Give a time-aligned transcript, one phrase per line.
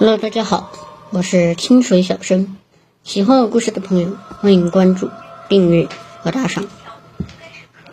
[0.00, 0.70] Hello，大家好，
[1.10, 2.56] 我是清水小生。
[3.02, 5.10] 喜欢我故事的朋友，欢迎关注、
[5.48, 5.88] 订阅
[6.22, 6.64] 和打赏。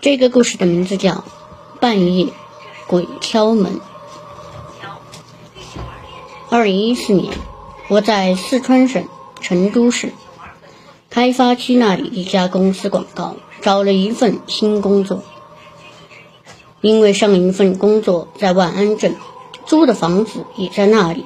[0.02, 1.14] 这个故事的名字叫
[1.80, 2.28] 《半夜
[2.86, 3.74] 鬼敲门》。
[6.52, 7.34] 二零一四年，
[7.88, 9.08] 我在四川省
[9.42, 10.14] 成都市
[11.10, 15.24] 开发区那里一家公司广告找了一份新工作，
[16.82, 19.16] 因为上一份工作在万安镇，
[19.66, 21.26] 租的房子也在那里。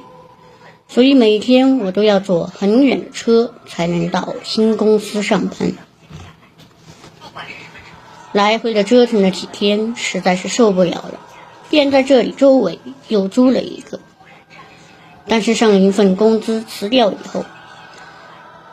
[0.92, 5.72] 所以每天我都要坐很远的车才能到新公司上班，
[8.32, 11.20] 来回的折腾了几天，实在是受不了了，
[11.70, 14.00] 便在这里周围又租了一个。
[15.28, 17.44] 但是上一份工资辞掉以后，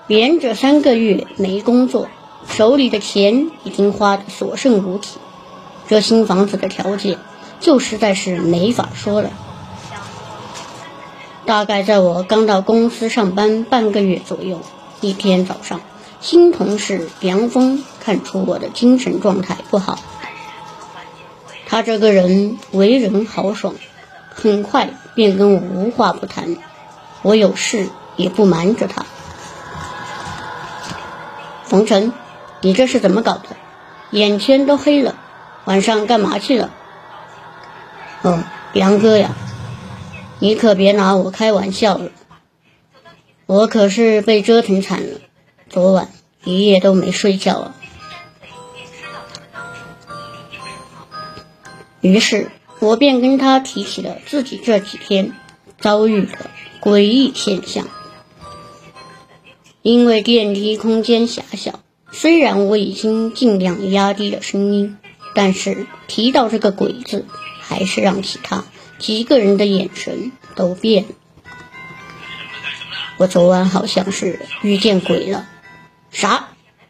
[0.08, 2.10] 连着三个月没工作，
[2.50, 5.20] 手里的钱已经花得所剩无几，
[5.88, 7.20] 这新房子的条件
[7.60, 9.30] 就实在是没法说了。
[11.48, 14.60] 大概在我刚到公司上班半个月左右，
[15.00, 15.80] 一天早上，
[16.20, 19.98] 新同事梁峰看出我的精神状态不好。
[21.66, 23.76] 他这个人为人豪爽，
[24.30, 26.58] 很快便跟我无话不谈。
[27.22, 29.06] 我有事也不瞒着他。
[31.64, 32.12] 冯晨，
[32.60, 33.56] 你这是怎么搞的？
[34.10, 35.16] 眼圈都黑了，
[35.64, 36.72] 晚上干嘛去了？
[38.24, 39.32] 哦，杨哥呀。
[40.40, 42.12] 你可别拿我开玩笑了，
[43.48, 45.20] 我可是被折腾惨了，
[45.70, 46.10] 昨晚
[46.44, 47.76] 一夜都没睡觉啊。
[52.02, 55.34] 于是我便跟他提起了自己这几天
[55.80, 56.38] 遭遇的
[56.80, 57.88] 诡异现象。
[59.82, 61.80] 因为电梯空间狭小，
[62.12, 64.98] 虽然我已经尽量压低了声音，
[65.34, 67.26] 但是提到这个“鬼”字，
[67.60, 68.66] 还是让其他。
[69.00, 71.10] 几个人的眼神都变了。
[73.18, 75.48] 我昨晚好像是遇见鬼了。
[76.12, 76.50] 啥？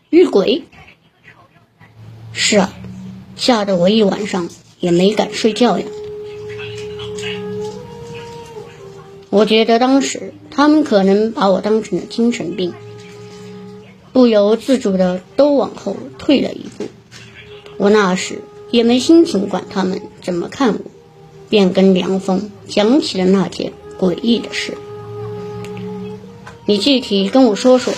[0.09, 0.63] 遇鬼？
[2.33, 2.73] 是啊，
[3.35, 4.49] 吓得我一晚上
[4.79, 5.85] 也没敢睡觉呀。
[9.29, 12.73] 我觉得当时他们可能把我当成了精神病，
[14.13, 16.85] 不由自主的都往后退了一步。
[17.77, 20.79] 我那时也没心情管他们怎么看我。
[21.49, 24.77] 便跟梁峰讲起了那件诡异的事。
[26.65, 27.93] 你具体跟我说说，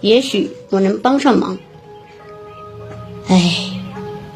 [0.00, 1.58] 也许我能帮上忙。
[3.26, 3.70] 哎，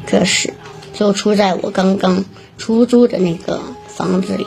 [0.05, 0.53] 这事
[0.93, 2.25] 就出在我刚刚
[2.57, 4.45] 出租的那个房子里。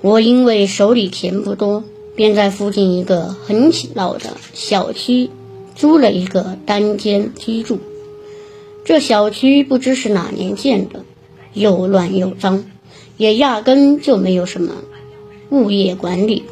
[0.00, 1.82] 我因为手里钱不多，
[2.14, 5.30] 便在附近一个很老的小区
[5.74, 7.80] 租了一个单间居住。
[8.86, 11.04] 这小区不知是哪年建的，
[11.52, 12.64] 又乱又脏，
[13.16, 14.76] 也压根就没有什么
[15.50, 16.44] 物业管理。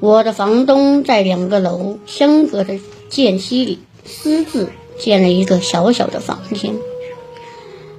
[0.00, 6.74] 我的房东在两个楼相隔的间隙里私自建了一个小小的房间。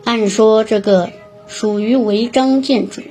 [0.04, 1.10] 按说这个
[1.48, 3.02] 属于违章建筑，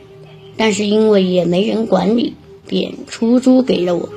[0.58, 2.34] 但是因为也没人管理，
[2.66, 4.10] 便出租给了我。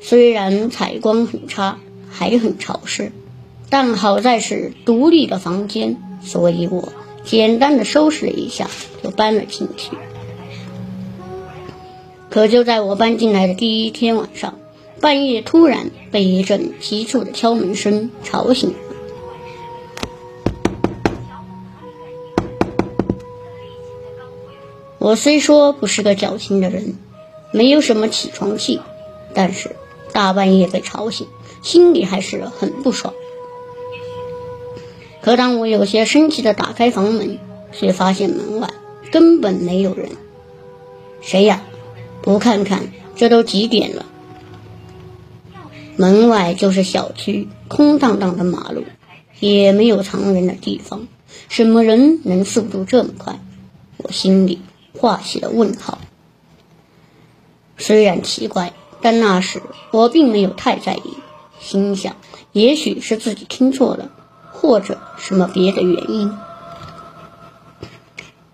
[0.00, 1.78] 虽然采光很差。
[2.10, 3.12] 还很潮湿，
[3.70, 6.92] 但好在是独立的房间，所以我
[7.24, 8.68] 简单的收拾了一下
[9.02, 9.92] 就搬了进去。
[12.28, 14.58] 可就在我搬进来的第一天晚上，
[15.00, 18.76] 半夜突然被一阵急促的敲门声吵醒了。
[24.98, 26.94] 我虽说不是个矫情的人，
[27.52, 28.80] 没有什么起床气，
[29.32, 29.74] 但是
[30.12, 31.26] 大半夜被吵醒。
[31.62, 33.14] 心里还是很不爽。
[35.20, 37.38] 可当我有些生气的打开房门，
[37.72, 38.70] 却发现门外
[39.12, 40.10] 根本没有人。
[41.20, 41.62] 谁呀？
[42.22, 44.06] 不看看，这都几点了？
[45.96, 48.84] 门外就是小区，空荡荡的马路，
[49.38, 51.08] 也没有藏人的地方。
[51.48, 53.38] 什么人能速度这么快？
[53.98, 54.62] 我心里
[54.98, 55.98] 画起了问号。
[57.76, 61.19] 虽然奇怪，但那时我并没有太在意。
[61.60, 62.16] 心想，
[62.52, 64.10] 也许是自己听错了，
[64.50, 66.36] 或者什么别的原因，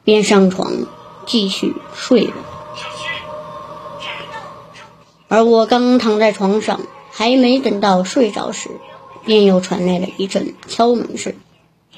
[0.05, 0.73] 便上床
[1.25, 2.33] 继续睡了。
[5.29, 6.81] 而我刚躺在床上，
[7.11, 8.71] 还没等到睡着时，
[9.25, 11.35] 便又传来了一阵敲门声。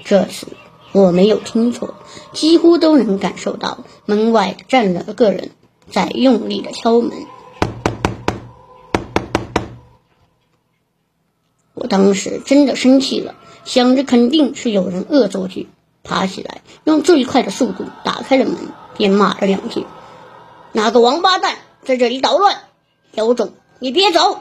[0.04, 0.46] 这次
[0.92, 1.94] 我没有听错，
[2.32, 5.50] 几乎都能感受到门外站了个人，
[5.90, 7.26] 在用力的敲门。
[11.78, 13.34] 我当时真的生气了，
[13.64, 15.68] 想着肯定是有人恶作剧，
[16.02, 18.56] 爬起来，用最快的速度打开了门，
[18.96, 19.86] 便骂了两句
[20.72, 22.56] ：“哪个王八蛋在这里捣乱，
[23.12, 24.40] 有种你别走！”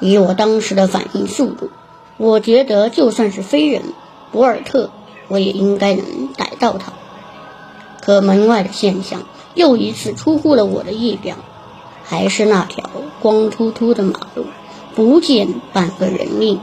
[0.00, 1.70] 以我当时的反应速度，
[2.16, 3.82] 我觉得就算是飞人
[4.32, 4.90] 博尔特，
[5.28, 6.92] 我也应该能逮到他。
[8.00, 9.22] 可门外的现象
[9.54, 11.36] 又一次出乎了我的意料，
[12.02, 12.90] 还是那条
[13.20, 14.46] 光秃秃的马路，
[14.94, 16.60] 不见半个人影。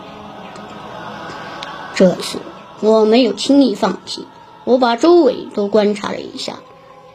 [1.95, 2.39] 这次
[2.79, 4.27] 我没有轻易放弃，
[4.63, 6.55] 我把周围都观察了一下，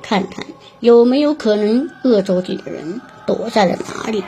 [0.03, 0.47] 看看
[0.81, 4.25] 有没有可能恶作剧的人躲在了哪里。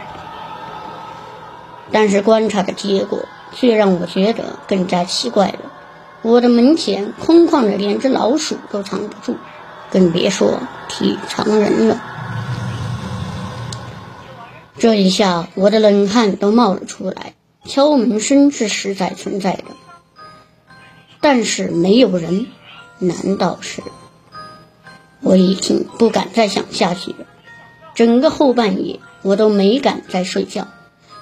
[1.91, 3.21] 但是观察的结果
[3.55, 5.73] 却让我觉得更加奇怪了。
[6.23, 9.37] 我的门前空旷的连只老鼠都藏不住，
[9.91, 10.59] 更别说
[10.89, 12.03] 替藏人了。
[14.79, 17.35] 这一下我的冷汗都冒了出来。
[17.65, 19.65] 敲门声是实在存在的，
[21.21, 22.47] 但是没有人，
[22.99, 23.83] 难道是？
[25.21, 27.27] 我已经不敢再想下去了。
[27.95, 30.69] 整个后半夜我都没敢再睡觉。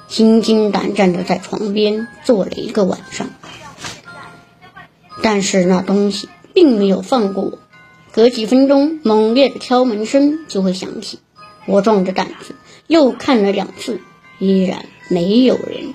[0.07, 3.29] 心惊胆战的在床边坐了一个晚上，
[5.21, 7.59] 但是那东西并没有放过我。
[8.13, 11.19] 隔几分钟，猛烈的敲门声就会响起。
[11.67, 12.55] 我壮着胆子
[12.87, 14.01] 又看了两次，
[14.39, 15.95] 依然没有人。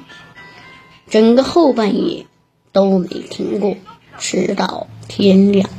[1.10, 2.26] 整个后半夜
[2.72, 3.76] 都没停过，
[4.18, 5.70] 直到天亮。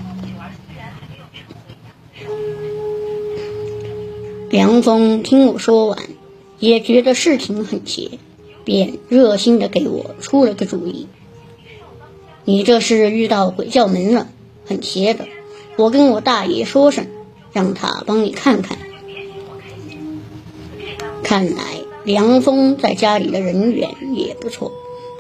[4.51, 5.99] 凉风听我说完。
[6.59, 8.21] 也觉得事情很邪，
[8.65, 11.09] 便热心的给我出了个主意。
[12.45, 14.29] 你这是遇到鬼叫门了，
[14.65, 15.27] 很邪的。
[15.77, 17.09] 我跟我大爷说声，
[17.53, 18.79] 让他帮你看看。
[21.23, 21.63] 看来
[22.05, 24.73] 梁峰在家里的人缘也不错。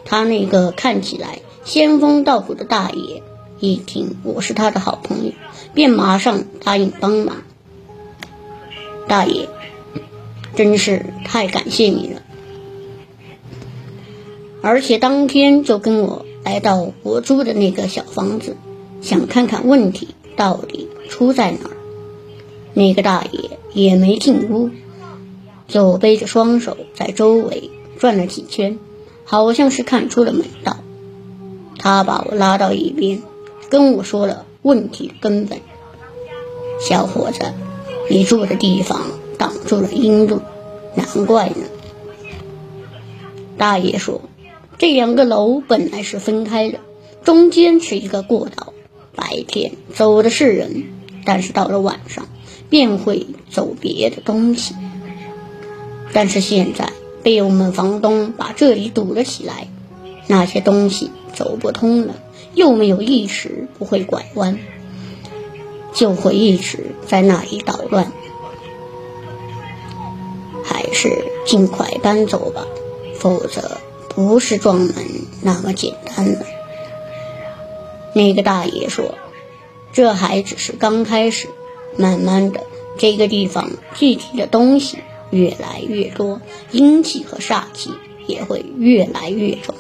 [0.05, 3.23] 他那个看起来仙风道骨的大爷，
[3.61, 5.33] 一听我是他的好朋友，
[5.75, 7.43] 便马上答应帮忙。
[9.09, 9.49] 大爷。
[10.55, 12.21] 真是太感谢你了，
[14.61, 18.55] 而且当天就跟我来到我租的那个小房子，
[19.01, 21.77] 想看看问题到底出在哪儿。
[22.75, 24.69] 那个大爷也没进屋，
[25.69, 28.79] 就背着双手在周围转了几圈，
[29.25, 30.79] 好像是看出了门道。
[31.79, 33.23] 他把我拉到一边，
[33.69, 35.59] 跟我说了问题根本：
[36.81, 37.53] 小伙子，
[38.11, 39.01] 你住的地方。
[39.39, 40.41] 挡住了阴路，
[40.95, 41.57] 难怪呢。
[43.59, 44.21] 大爷说，
[44.79, 46.79] 这两个楼本来是分开的，
[47.25, 48.73] 中间是一个过道，
[49.17, 50.85] 白天走的是人，
[51.25, 52.29] 但是到了晚上
[52.71, 54.77] 便会走别的东西。
[56.13, 56.93] 但是现在
[57.23, 59.69] 被我们房东把这里堵了起来，
[60.27, 62.15] 那些东西走不通了，
[62.55, 64.59] 又没有意识不会拐弯，
[65.93, 68.13] 就会一直在那里捣乱。
[70.65, 72.67] 还是尽快搬走吧，
[73.19, 73.79] 否则
[74.09, 74.95] 不是撞门
[75.43, 76.47] 那么简单的。
[78.15, 79.15] 那个大爷说
[79.93, 81.49] ：“这还只是刚开始，
[81.97, 82.61] 慢慢的，
[82.99, 84.99] 这个地方具体的东西
[85.33, 86.41] 越来越多，
[86.71, 87.91] 阴气和煞气
[88.29, 89.75] 也会越来越重，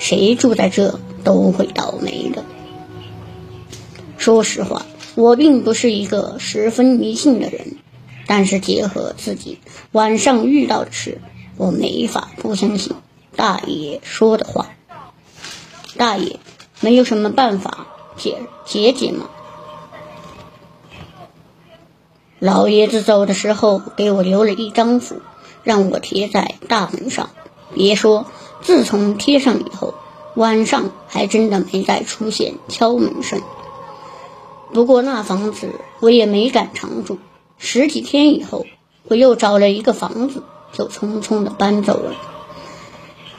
[0.00, 2.44] 谁住在这都会倒霉的。”
[4.18, 7.76] 说实话，我并不是一个十分迷信的人。
[8.26, 9.58] 但是结合自己
[9.92, 11.20] 晚上遇到的事，
[11.58, 12.94] 我没法不相信
[13.36, 14.70] 大爷说的话。
[15.98, 16.38] 大爷，
[16.80, 17.86] 没有什么办法
[18.16, 19.28] 解解解吗？
[22.44, 25.22] 老爷子走的时候给我留了一张符，
[25.62, 27.30] 让我贴在大门上。
[27.72, 28.26] 别说，
[28.60, 29.94] 自从贴上以后，
[30.34, 33.40] 晚上还真的没再出现敲门声。
[34.74, 35.70] 不过那房子
[36.00, 37.16] 我也没敢常住。
[37.56, 38.66] 十几天以后，
[39.04, 40.42] 我又找了一个房子，
[40.74, 42.12] 就匆匆的搬走了。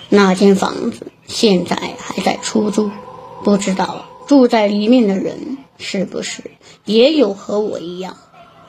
[0.09, 2.89] 那间房子现在还在出租，
[3.43, 6.49] 不知道住在里面的人是不是
[6.85, 8.17] 也有和我一样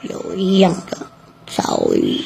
[0.02, 0.98] 有一样的
[1.46, 2.20] 遭遇。